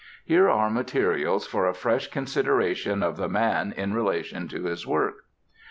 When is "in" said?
3.71-3.93